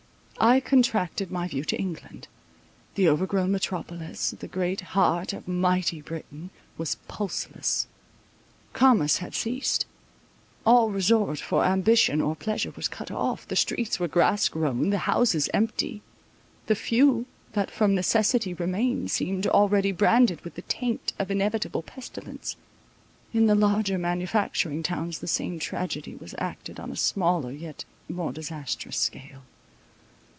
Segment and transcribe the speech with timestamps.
[0.43, 2.27] I contracted my view to England.
[2.95, 7.85] The overgrown metropolis, the great heart of mighty Britain, was pulseless.
[8.73, 9.85] Commerce had ceased.
[10.65, 16.75] All resort for ambition or pleasure was cut off—the streets were grass grown—the houses empty—the
[16.75, 22.55] few, that from necessity remained, seemed already branded with the taint of inevitable pestilence.
[23.31, 28.33] In the larger manufacturing towns the same tragedy was acted on a smaller, yet more
[28.33, 29.43] disastrous scale.